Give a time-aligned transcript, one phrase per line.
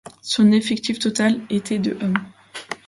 [0.23, 2.25] Son effectif total était de hommes.